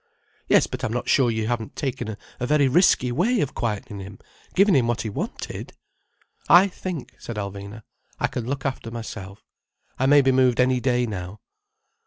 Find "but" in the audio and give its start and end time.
0.65-0.83